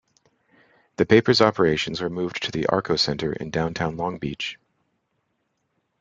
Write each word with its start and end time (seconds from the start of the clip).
The 0.95 1.05
paper's 1.05 1.41
operations 1.41 2.01
were 2.01 2.09
moved 2.09 2.41
to 2.41 2.51
the 2.51 2.65
Arco 2.65 2.95
Center 2.95 3.33
in 3.33 3.51
downtown 3.51 3.97
Long 3.97 4.17
Beach. 4.17 4.57